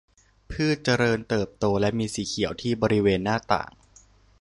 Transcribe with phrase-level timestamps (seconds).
[0.51, 3.71] พืชเจริญเติบโตและมีสีเขียวที่บริเวณหน้าต่าง